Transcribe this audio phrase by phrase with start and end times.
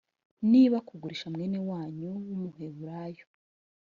[0.49, 3.25] nibakugurisha mwene wanyu w’umuheburayo